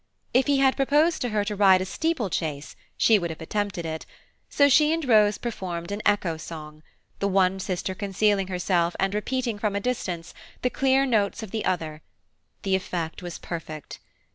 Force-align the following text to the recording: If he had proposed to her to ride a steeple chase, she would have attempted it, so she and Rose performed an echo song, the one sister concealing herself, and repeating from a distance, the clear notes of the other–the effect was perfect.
If 0.33 0.47
he 0.47 0.57
had 0.57 0.75
proposed 0.75 1.21
to 1.21 1.29
her 1.29 1.45
to 1.45 1.55
ride 1.55 1.79
a 1.79 1.85
steeple 1.85 2.31
chase, 2.31 2.75
she 2.97 3.19
would 3.19 3.29
have 3.29 3.39
attempted 3.39 3.85
it, 3.85 4.07
so 4.49 4.67
she 4.67 4.91
and 4.91 5.07
Rose 5.07 5.37
performed 5.37 5.91
an 5.91 6.01
echo 6.07 6.37
song, 6.37 6.81
the 7.19 7.27
one 7.27 7.59
sister 7.59 7.93
concealing 7.93 8.47
herself, 8.47 8.95
and 8.99 9.13
repeating 9.13 9.59
from 9.59 9.75
a 9.75 9.79
distance, 9.79 10.33
the 10.63 10.71
clear 10.71 11.05
notes 11.05 11.43
of 11.43 11.51
the 11.51 11.63
other–the 11.65 12.75
effect 12.75 13.21
was 13.21 13.37
perfect. 13.37 13.99